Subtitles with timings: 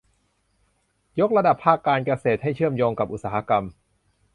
[1.19, 3.63] ยกระดับภาคการเกษตรให้เชื่อมโยงกับอุตสาหกรรม